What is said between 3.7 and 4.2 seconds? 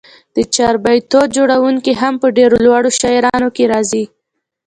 راځي.